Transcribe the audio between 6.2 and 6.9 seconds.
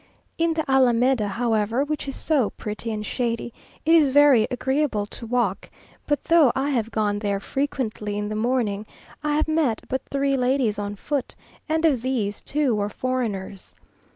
though I have